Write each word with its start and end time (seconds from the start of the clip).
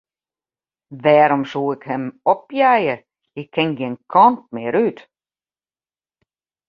Wêrom 1.03 1.43
soe 1.51 1.69
ik 1.75 1.83
him 1.89 2.03
opjeie, 2.33 2.95
hy 3.35 3.41
kin 3.53 3.69
gjin 3.77 3.95
kant 4.11 4.39
mear 4.53 4.75
út. 4.85 4.97